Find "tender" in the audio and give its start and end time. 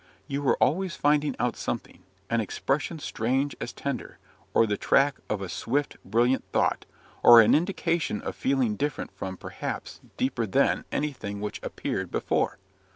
3.71-4.17